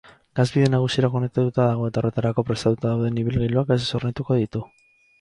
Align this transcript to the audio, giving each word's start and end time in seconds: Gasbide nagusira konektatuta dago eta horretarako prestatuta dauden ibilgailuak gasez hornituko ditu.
Gasbide 0.37 0.69
nagusira 0.73 1.09
konektatuta 1.15 1.67
dago 1.73 1.91
eta 1.91 2.03
horretarako 2.03 2.47
prestatuta 2.49 2.89
dauden 2.95 3.23
ibilgailuak 3.27 3.73
gasez 3.77 3.89
hornituko 4.01 4.43
ditu. 4.45 4.69